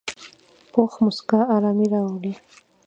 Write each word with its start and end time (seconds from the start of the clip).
پوخ 0.71 0.93
مسکا 1.05 1.39
آرامي 1.55 1.87
راوړي 1.93 2.33